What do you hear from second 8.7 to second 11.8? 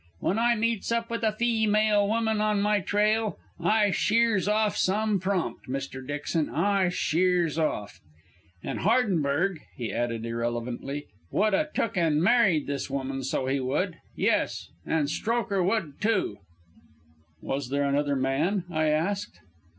Hardenberg," he added irrelevantly, "would a